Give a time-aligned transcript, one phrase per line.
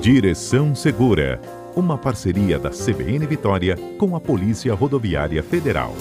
[0.00, 1.38] Direção Segura,
[1.76, 5.94] uma parceria da CBN Vitória com a Polícia Rodoviária Federal.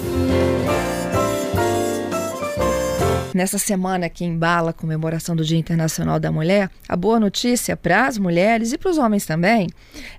[3.33, 8.07] Nessa semana que embala a comemoração do Dia Internacional da Mulher, a boa notícia para
[8.07, 9.67] as mulheres e para os homens também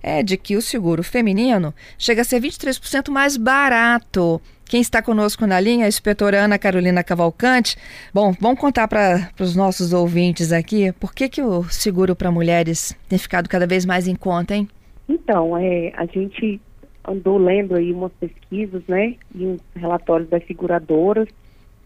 [0.03, 4.43] é de que o seguro feminino chega a ser 23% mais barato.
[4.71, 7.77] Quem está conosco na linha é a inspetora Ana Carolina Cavalcante.
[8.15, 12.97] Bom, vamos contar para os nossos ouvintes aqui por que, que o seguro para mulheres
[13.09, 14.69] tem ficado cada vez mais em conta, hein?
[15.09, 16.61] Então, é, a gente
[17.05, 21.27] andou lendo aí umas pesquisas, né, e uns relatórios das seguradoras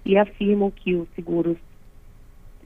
[0.04, 1.56] e afirmam que os seguros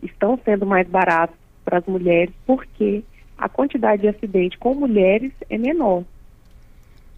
[0.03, 3.05] estão sendo mais baratos para as mulheres porque
[3.39, 6.03] a quantidade de acidente com mulheres é menor.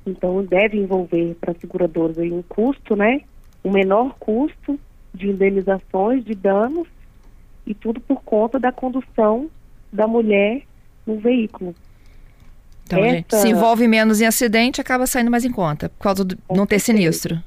[0.07, 3.23] Então deve envolver para as seguradoras aí um custo, né?
[3.65, 4.79] Um menor custo
[5.15, 6.89] de indenizações de danos
[7.67, 9.51] e tudo por conta da condução
[9.93, 10.63] da mulher
[11.07, 11.75] no veículo.
[12.85, 13.39] Então, Essa...
[13.39, 16.81] se envolve menos em acidente, acaba saindo mais em conta, por causa de não ter
[16.81, 17.39] sinistro.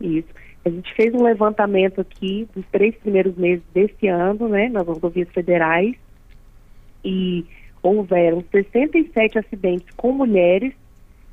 [0.00, 0.28] Isso.
[0.64, 5.28] A gente fez um levantamento aqui dos três primeiros meses desse ano, né, nas rodovias
[5.30, 5.94] federais,
[7.04, 7.44] e
[7.82, 10.74] houveram 67 acidentes com mulheres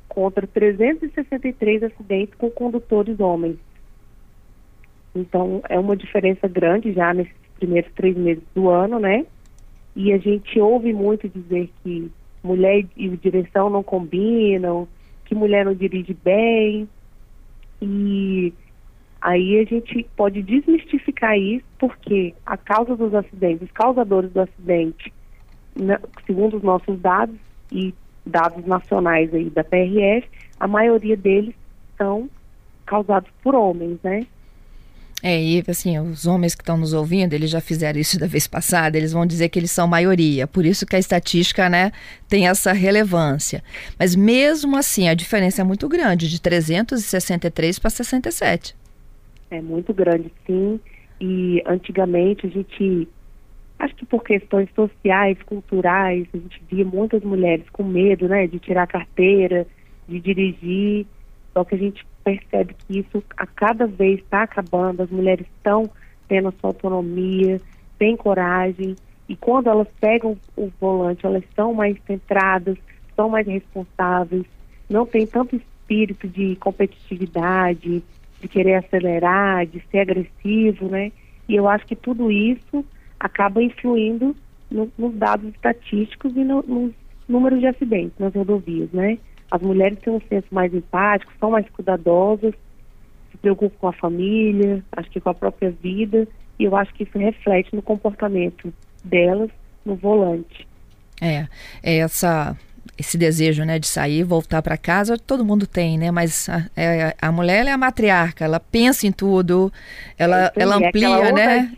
[0.08, 3.56] contra 363 acidentes com condutores homens.
[5.14, 9.26] Então, é uma diferença grande já nesses primeiros três meses do ano, né?
[9.96, 12.10] E a gente ouve muito dizer que
[12.42, 14.86] mulher e direção não combinam,
[15.24, 16.88] que mulher não dirige bem.
[17.82, 18.52] E
[19.20, 25.12] Aí a gente pode desmistificar isso, porque a causa dos acidentes, os causadores do acidente,
[25.74, 27.36] né, segundo os nossos dados
[27.72, 27.92] e
[28.28, 31.54] dados nacionais aí da PRF, a maioria deles
[31.96, 32.28] são
[32.86, 34.26] causados por homens, né?
[35.20, 38.46] É, e assim, os homens que estão nos ouvindo, eles já fizeram isso da vez
[38.46, 41.90] passada, eles vão dizer que eles são maioria, por isso que a estatística, né,
[42.28, 43.62] tem essa relevância.
[43.98, 48.76] Mas mesmo assim, a diferença é muito grande, de 363 para 67.
[49.50, 50.78] É muito grande, sim.
[51.20, 53.08] E antigamente a gente,
[53.78, 58.58] acho que por questões sociais, culturais, a gente via muitas mulheres com medo, né, de
[58.58, 59.66] tirar carteira,
[60.08, 61.06] de dirigir.
[61.52, 65.02] Só que a gente percebe que isso a cada vez está acabando.
[65.02, 65.88] As mulheres estão
[66.26, 67.60] tendo a sua autonomia,
[67.98, 68.96] têm coragem.
[69.28, 72.76] E quando elas pegam o volante, elas são mais centradas,
[73.14, 74.44] são mais responsáveis,
[74.88, 78.02] não tem tanto espírito de competitividade,
[78.40, 81.12] de querer acelerar, de ser agressivo, né?
[81.48, 82.84] E eu acho que tudo isso
[83.18, 84.34] acaba influindo
[84.70, 86.92] no, nos dados estatísticos e no, nos
[87.28, 89.18] números de acidentes nas rodovias, né?
[89.50, 92.54] As mulheres têm um senso mais empático, são mais cuidadosas,
[93.30, 96.28] se preocupam com a família, acho que com a própria vida,
[96.58, 99.50] e eu acho que isso reflete no comportamento delas
[99.84, 100.66] no volante.
[101.20, 101.46] É,
[101.82, 102.56] é essa
[102.98, 106.10] esse desejo, né, de sair, voltar para casa, todo mundo tem, né?
[106.10, 109.72] Mas a, é, a mulher é a matriarca, ela pensa em tudo,
[110.18, 111.72] ela, ela amplia, né?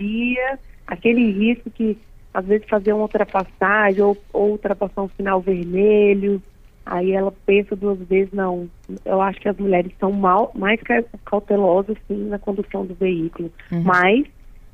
[0.90, 1.96] Aquele risco que
[2.34, 6.42] às vezes fazer uma ultrapassagem ou, ou ultrapassar um sinal vermelho,
[6.84, 8.68] aí ela pensa duas vezes, não.
[9.04, 10.80] Eu acho que as mulheres são mal, mais
[11.24, 13.82] cautelosas sim na condução do veículo, uhum.
[13.82, 14.26] mas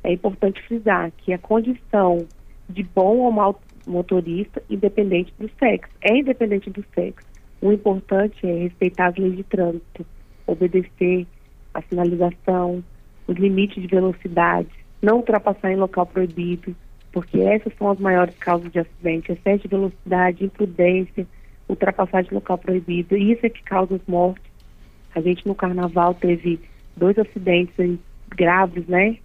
[0.03, 2.27] é importante frisar que a condição
[2.69, 5.93] de bom ou mau motorista, independente do sexo.
[6.01, 7.27] É independente do sexo.
[7.61, 10.05] O importante é respeitar as leis de trânsito,
[10.47, 11.27] obedecer
[11.73, 12.83] a sinalização,
[13.27, 14.69] os limites de velocidade,
[15.07, 16.75] não ultrapassar em local proibido,
[17.13, 21.25] porque essas são as maiores causas de acidente, excesso de velocidade, imprudência,
[21.69, 24.51] ultrapassagem em local proibido, isso é que causa as mortes.
[25.15, 26.61] A gente no carnaval teve
[26.97, 29.17] dois acidentes graves, né?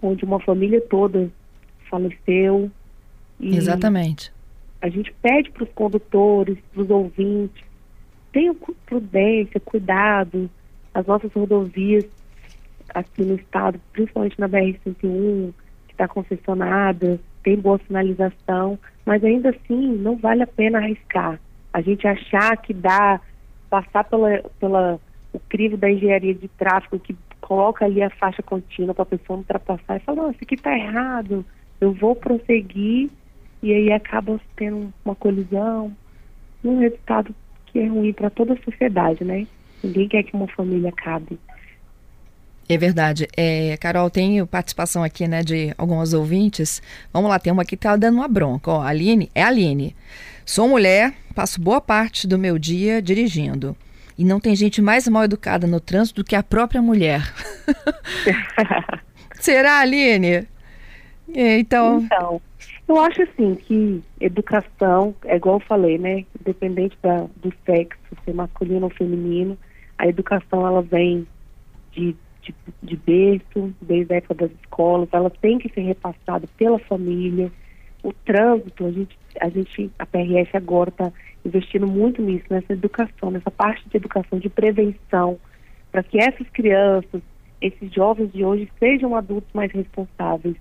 [0.00, 1.28] Onde uma família toda
[1.90, 2.70] faleceu,
[3.40, 4.32] Exatamente.
[4.80, 7.64] A gente pede para os condutores, para os ouvintes,
[8.32, 8.56] tenham
[8.86, 10.48] prudência, cuidado.
[10.94, 12.04] As nossas rodovias
[12.94, 15.52] aqui no estado, principalmente na BR-101,
[15.86, 21.40] que está concessionada, tem boa sinalização, mas ainda assim não vale a pena arriscar.
[21.72, 23.20] A gente achar que dá,
[23.68, 25.00] passar pela, pela
[25.32, 29.36] o crivo da engenharia de tráfego que coloca ali a faixa contínua para a pessoa
[29.36, 31.44] não ultrapassar e falar, isso aqui está errado,
[31.80, 33.10] eu vou prosseguir
[33.62, 35.92] e aí acaba tendo uma colisão,
[36.64, 37.34] um resultado
[37.66, 39.46] que é ruim para toda a sociedade, né?
[39.82, 41.38] Ninguém quer que uma família acabe.
[42.68, 43.28] É verdade.
[43.36, 46.82] É, Carol, tem participação aqui, né, de algumas ouvintes.
[47.12, 48.70] Vamos lá, tem uma que tá dando uma bronca.
[48.70, 49.94] Ó, Aline, é Aline.
[50.44, 53.76] Sou mulher, passo boa parte do meu dia dirigindo.
[54.18, 57.32] E não tem gente mais mal educada no trânsito do que a própria mulher.
[59.40, 60.46] Será, Aline?
[61.34, 62.40] É, então, então
[62.86, 66.24] Eu acho assim que educação, é igual eu falei, né?
[66.40, 69.56] Independente da, do sexo, ser masculino ou feminino,
[69.98, 71.26] a educação ela vem
[71.92, 76.78] de, de, de berço, desde a época das escolas, ela tem que ser repassada pela
[76.80, 77.50] família.
[78.02, 81.12] O trânsito, a gente, a gente, a PRF agora está
[81.44, 85.38] investindo muito nisso, nessa educação, nessa parte de educação, de prevenção,
[85.90, 87.22] para que essas crianças,
[87.60, 90.56] esses jovens de hoje sejam adultos mais responsáveis.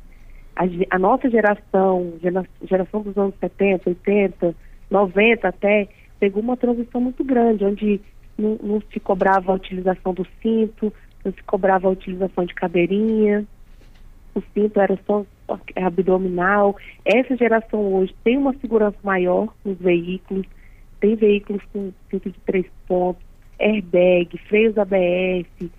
[0.55, 2.13] A, a nossa geração,
[2.63, 4.55] geração dos anos 70, 80,
[4.89, 5.87] 90 até,
[6.19, 8.01] pegou uma transição muito grande, onde
[8.37, 13.45] não, não se cobrava a utilização do cinto, não se cobrava a utilização de cadeirinha,
[14.33, 15.25] o cinto era só
[15.75, 16.75] abdominal.
[17.03, 20.45] Essa geração hoje tem uma segurança maior nos veículos,
[20.99, 23.23] tem veículos com cinto de três pontos,
[23.59, 25.69] airbag, freios ABS.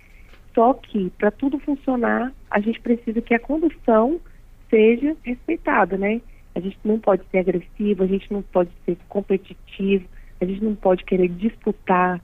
[0.54, 4.20] Só que, para tudo funcionar, a gente precisa que a condução
[4.68, 6.20] seja respeitada, né?
[6.54, 10.04] A gente não pode ser agressivo, a gente não pode ser competitivo,
[10.40, 12.20] a gente não pode querer disputar,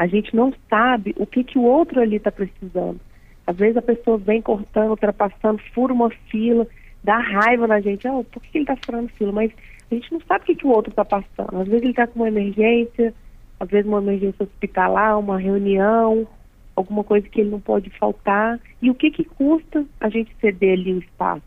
[0.00, 2.98] a gente não sabe o que, que o outro ali está precisando.
[3.46, 6.66] Às vezes a pessoa vem cortando, ultrapassando, fura uma fila,
[7.04, 8.08] dá raiva na gente.
[8.08, 9.30] Oh, por que ele está furando fila?
[9.30, 9.52] Mas
[9.90, 11.60] a gente não sabe o que, que o outro está passando.
[11.60, 13.12] Às vezes ele está com uma emergência,
[13.60, 16.26] às vezes uma emergência hospitalar, uma reunião,
[16.74, 18.58] alguma coisa que ele não pode faltar.
[18.80, 21.42] E o que, que custa a gente ceder ali o espaço?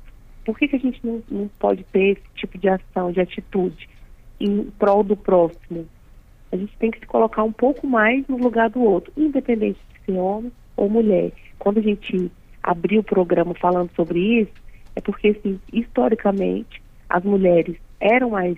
[0.46, 3.90] Por que, que a gente não, não pode ter esse tipo de ação, de atitude
[4.40, 5.88] em prol do próximo?
[6.54, 10.06] A gente tem que se colocar um pouco mais no lugar do outro, independente de
[10.06, 11.32] ser homem ou mulher.
[11.58, 14.54] Quando a gente abriu o programa falando sobre isso,
[14.96, 16.80] é porque, assim, historicamente,
[17.10, 18.56] as mulheres eram mais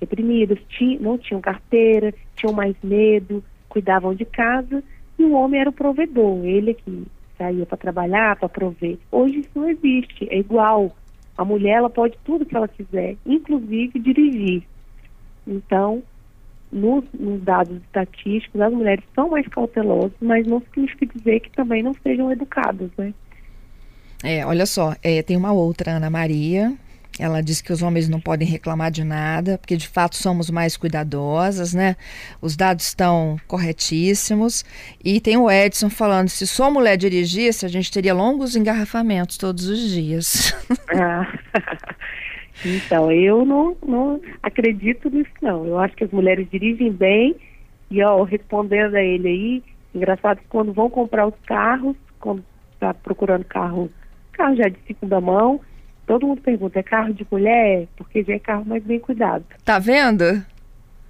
[0.00, 0.58] reprimidas,
[0.98, 4.82] não tinham carteira, tinham mais medo, cuidavam de casa,
[5.18, 7.06] e o homem era o provedor, ele é que
[7.36, 8.96] saía para trabalhar, para prover.
[9.12, 10.96] Hoje isso não existe, é igual.
[11.36, 14.62] A mulher ela pode tudo que ela quiser, inclusive dirigir.
[15.46, 16.02] Então,
[16.72, 21.82] nos, nos, dados estatísticos, as mulheres são mais cautelosas, mas não significa dizer que também
[21.82, 23.12] não sejam educadas, né?
[24.24, 26.72] É, olha só, é, tem uma outra, Ana Maria.
[27.18, 30.76] Ela diz que os homens não podem reclamar de nada, porque de fato somos mais
[30.76, 31.96] cuidadosas, né?
[32.42, 34.64] Os dados estão corretíssimos.
[35.02, 39.66] E tem o Edson falando: se só mulher dirigisse, a gente teria longos engarrafamentos todos
[39.66, 40.54] os dias.
[40.94, 41.26] Ah.
[42.64, 45.66] Então, eu não, não acredito nisso, não.
[45.66, 47.36] Eu acho que as mulheres dirigem bem
[47.90, 49.62] e, ó, respondendo a ele aí,
[49.94, 52.42] engraçado que quando vão comprar os carros, quando
[52.72, 53.90] está procurando carro,
[54.32, 55.60] carro já de segunda mão,
[56.06, 57.86] todo mundo pergunta, é carro de mulher?
[57.96, 59.44] Porque já é carro mais bem cuidado.
[59.64, 60.24] Tá vendo?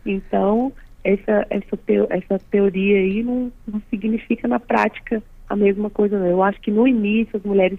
[0.05, 0.73] Então,
[1.03, 6.27] essa, essa, teo, essa teoria aí não, não significa na prática a mesma coisa, não.
[6.27, 7.79] Eu acho que no início as mulheres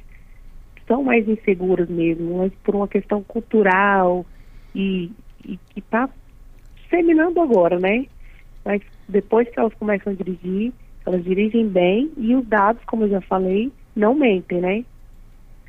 [0.88, 4.26] são mais inseguras mesmo, mas por uma questão cultural
[4.74, 5.12] e,
[5.42, 6.10] que está
[6.90, 8.06] seminando agora, né?
[8.64, 10.72] Mas depois que elas começam a dirigir,
[11.06, 14.86] elas dirigem bem e os dados, como eu já falei, não mentem, né?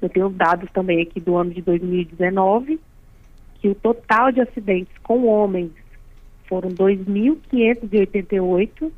[0.01, 2.79] Eu tenho dados também aqui do ano de 2019,
[3.61, 5.73] que o total de acidentes com homens
[6.47, 8.93] foram 2.588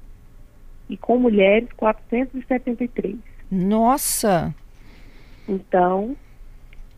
[0.91, 3.17] e com mulheres 473.
[3.51, 4.55] Nossa!
[5.49, 6.17] Então,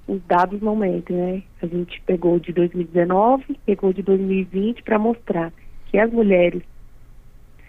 [0.06, 1.42] os dados não mentem, né?
[1.62, 5.52] A gente pegou de 2019, pegou de 2020 para mostrar
[5.86, 6.62] que as mulheres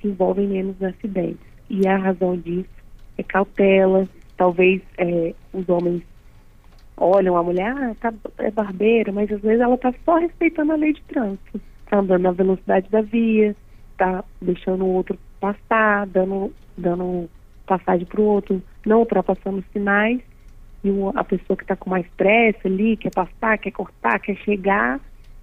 [0.01, 1.45] se envolvem menos em acidentes.
[1.69, 2.69] E a razão disso
[3.17, 6.03] é cautela, talvez é, os homens
[6.97, 10.75] olham a mulher, ah, tá, é barbeira, mas às vezes ela está só respeitando a
[10.75, 11.61] lei de trânsito.
[11.83, 13.55] Está andando na velocidade da via,
[13.91, 17.29] está deixando o outro passar, dando, dando
[17.65, 20.21] passagem para o outro, não ultrapassando os sinais
[20.83, 24.99] e a pessoa que está com mais pressa ali, quer passar, quer cortar, quer chegar,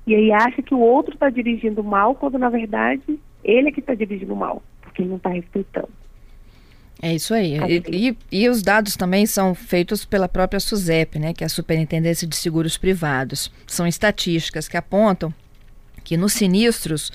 [0.07, 3.81] e aí acha que o outro está dirigindo mal, quando na verdade ele é que
[3.81, 5.89] está dirigindo mal, porque ele não está respeitando.
[7.03, 7.57] É isso aí.
[7.57, 11.51] E, e, e, os dados também são feitos pela própria SUSEP, né, que é a
[11.51, 13.51] Superintendência de Seguros Privados.
[13.67, 15.33] São estatísticas que apontam
[16.03, 17.13] que nos sinistros,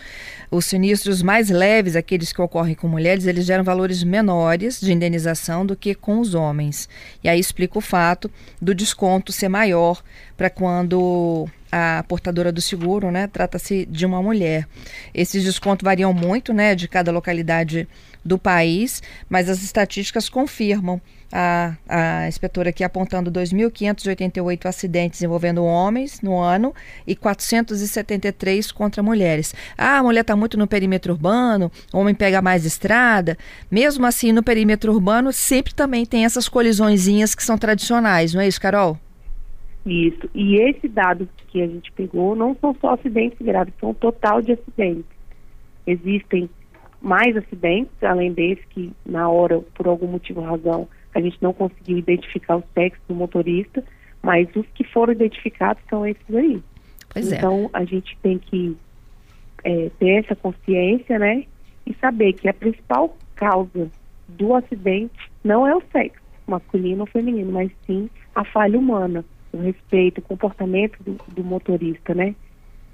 [0.50, 5.66] os sinistros mais leves, aqueles que ocorrem com mulheres, eles geram valores menores de indenização
[5.66, 6.88] do que com os homens.
[7.24, 8.30] E aí explica o fato
[8.62, 10.02] do desconto ser maior
[10.38, 14.66] para quando a portadora do seguro, né, trata-se de uma mulher.
[15.14, 17.86] Esses descontos variam muito, né, de cada localidade
[18.24, 21.02] do país, mas as estatísticas confirmam
[21.34, 26.74] a, a inspetora aqui apontando 2.588 acidentes envolvendo homens no ano
[27.06, 29.54] e 473 contra mulheres.
[29.78, 33.38] Ah, a mulher está muito no perímetro urbano, o homem pega mais estrada.
[33.70, 38.48] Mesmo assim, no perímetro urbano sempre também tem essas colisõezinhas que são tradicionais, não é
[38.48, 38.98] isso, Carol?
[39.86, 40.30] Isso.
[40.34, 44.42] E esse dado que a gente pegou não são só acidentes graves, são o total
[44.42, 45.06] de acidentes.
[45.86, 46.50] Existem
[47.02, 51.54] mais acidentes, além desse que na hora, por algum motivo ou razão, a gente não
[51.54, 53.84] conseguiu identificar o sexo do motorista,
[54.24, 56.62] mas os que foram identificados são esses aí.
[57.14, 57.38] Pois é.
[57.38, 58.76] então a gente tem que
[59.64, 61.46] é, ter essa consciência, né?
[61.86, 63.90] E saber que a principal causa
[64.28, 69.24] do acidente não é o sexo, masculino ou feminino, mas sim a falha humana,
[69.56, 72.36] o respeito, o comportamento do, do motorista, né?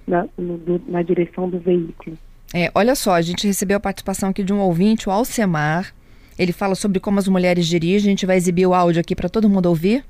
[0.07, 2.17] Na, no, do, na direção do veículo.
[2.53, 5.93] É, olha só, a gente recebeu a participação aqui de um ouvinte, o Alcemar.
[6.37, 8.09] Ele fala sobre como as mulheres dirigem.
[8.09, 10.05] A gente vai exibir o áudio aqui para todo mundo ouvir.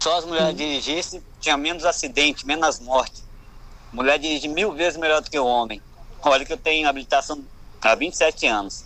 [0.00, 0.56] Só as mulheres Sim.
[0.56, 3.24] dirigissem, tinha menos acidentes, menos mortes.
[3.92, 5.80] Mulher dirige mil vezes melhor do que o homem.
[6.22, 7.42] Olha que eu tenho habilitação
[7.80, 8.84] há 27 anos.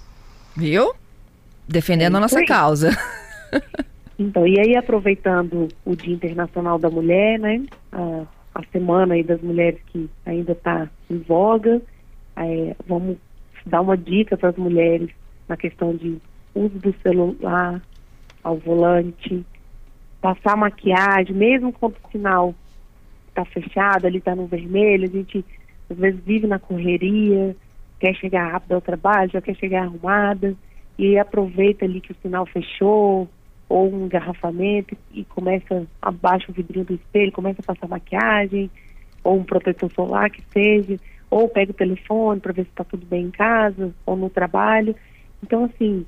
[0.57, 0.95] Viu?
[1.67, 2.91] Defendendo é a nossa causa.
[4.21, 7.65] Então, e aí aproveitando o Dia Internacional da Mulher, né?
[7.91, 11.81] A, a semana aí das mulheres que ainda está em voga,
[12.37, 13.17] é, vamos
[13.65, 15.09] dar uma dica para as mulheres
[15.49, 16.19] na questão de
[16.55, 17.81] uso do celular
[18.45, 19.43] ao volante,
[20.21, 22.55] passar maquiagem, mesmo quando o sinal
[23.29, 25.43] está fechado, ali está no vermelho, a gente
[25.89, 27.57] às vezes vive na correria,
[27.99, 30.55] quer chegar rápido ao trabalho, já quer chegar arrumada,
[30.99, 33.27] e aproveita ali que o sinal fechou,
[33.71, 38.69] ou um engarrafamento, e começa, abaixa o vidrinho do espelho, começa a passar maquiagem,
[39.23, 40.99] ou um protetor solar que seja,
[41.31, 44.97] ou pega o telefone para ver se está tudo bem em casa ou no trabalho.
[45.41, 46.05] Então, assim,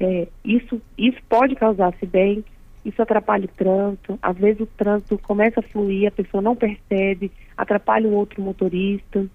[0.00, 2.46] é, isso, isso pode causar acidente,
[2.82, 7.30] isso atrapalha o trânsito, às vezes o trânsito começa a fluir, a pessoa não percebe,
[7.58, 9.26] atrapalha o outro motorista.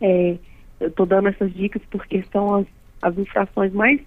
[0.00, 0.36] É,
[0.78, 2.66] eu estou dando essas dicas porque são as,
[3.02, 4.00] as infrações mais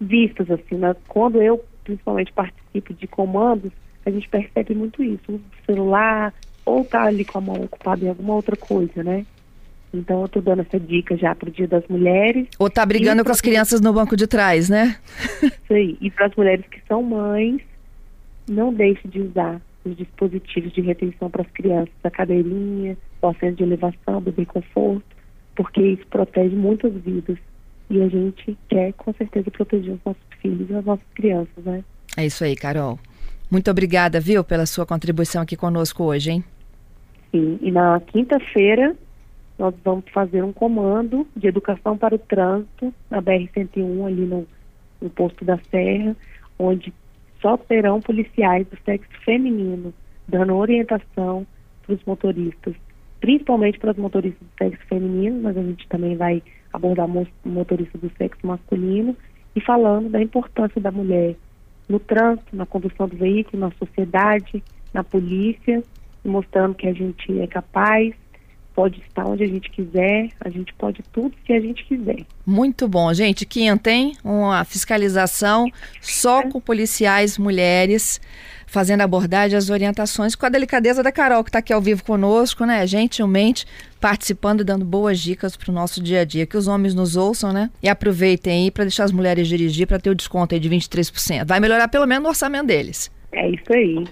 [0.00, 0.96] vistas, assim, né?
[1.06, 3.70] quando eu principalmente participo de comandos,
[4.04, 8.08] a gente percebe muito isso, o celular, ou tá ali com a mão ocupada em
[8.08, 9.24] alguma outra coisa, né?
[9.92, 12.48] Então eu tô dando essa dica já pro Dia das Mulheres.
[12.58, 14.96] Ou tá brigando com as crianças no banco de trás, né?
[15.42, 15.96] Isso aí.
[16.00, 17.62] E para as mulheres que são mães,
[18.48, 23.56] não deixe de usar os dispositivos de retenção para as crianças, a cadeirinha, o assento
[23.56, 25.04] de elevação, bebê conforto,
[25.54, 27.38] porque isso protege muitas vidas.
[27.90, 31.84] E a gente quer, com certeza, proteger os nossos filhos e as nossas crianças, né?
[32.16, 32.98] É isso aí, Carol.
[33.50, 36.44] Muito obrigada, viu, pela sua contribuição aqui conosco hoje, hein?
[37.30, 38.96] Sim, e na quinta-feira
[39.58, 44.46] nós vamos fazer um comando de educação para o trânsito na BR-101, ali no,
[45.00, 46.16] no posto da Serra,
[46.58, 46.92] onde
[47.40, 49.92] só terão policiais do sexo feminino
[50.26, 51.46] dando orientação
[51.82, 52.74] para os motoristas,
[53.20, 56.42] principalmente para os motoristas do sexo feminino, mas a gente também vai
[56.74, 57.08] abordar
[57.44, 59.16] motoristas do sexo masculino
[59.54, 61.36] e falando da importância da mulher
[61.88, 64.62] no trânsito, na condução do veículo, na sociedade,
[64.92, 65.82] na polícia,
[66.24, 68.12] mostrando que a gente é capaz,
[68.74, 72.24] pode estar onde a gente quiser, a gente pode tudo se a gente quiser.
[72.44, 73.46] Muito bom, gente.
[73.46, 74.16] Quinta, hein?
[74.24, 75.66] Uma fiscalização
[76.00, 78.20] só com policiais mulheres
[78.66, 82.64] fazendo abordagem as orientações com a delicadeza da Carol, que está aqui ao vivo conosco,
[82.64, 82.84] né?
[82.86, 83.64] Gentilmente
[84.00, 86.44] participando e dando boas dicas para o nosso dia a dia.
[86.44, 87.70] Que os homens nos ouçam, né?
[87.80, 91.46] E aproveitem aí para deixar as mulheres dirigir para ter o desconto aí de 23%.
[91.46, 93.12] Vai melhorar pelo menos o orçamento deles.
[93.30, 94.04] É isso aí.